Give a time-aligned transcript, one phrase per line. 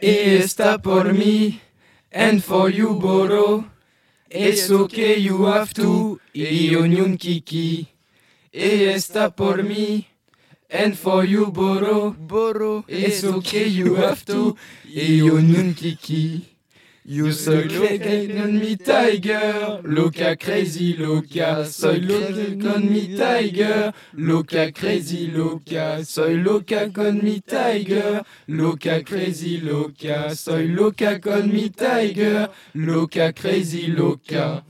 [0.00, 1.60] esta por me,
[2.12, 3.64] and for you borrow.
[4.28, 7.88] It's okay, you have to, e union kiki.
[8.52, 10.08] esta por me,
[10.70, 12.10] and for you borrow.
[12.10, 12.84] Borrow.
[12.88, 14.56] It's okay, you have to,
[14.88, 16.55] e union kiki.
[17.08, 24.72] You so crazy on me tiger, Loca crazy Loca, soy loca con mi tiger, Loca
[24.72, 32.50] crazy Loca, soy loca con mi tiger, Loca crazy Loca, soy loca con mi tiger,
[32.74, 34.64] Loca crazy Loca.